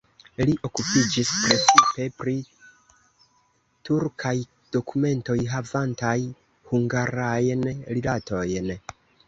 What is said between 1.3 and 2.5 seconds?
precipe pri